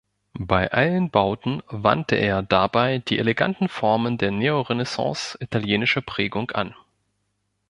[0.39, 6.73] Bei allen Bauten wandte er dabei die eleganten Formen der Neorenaissance italienischer Prägung an.